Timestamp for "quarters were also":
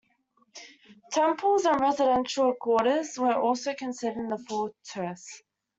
2.59-3.75